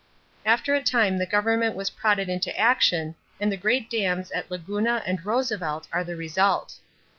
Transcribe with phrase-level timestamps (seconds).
[0.47, 5.03] After a time the government was prodded into action and the great dams at Laguna
[5.05, 6.79] and Roosevelt are the result.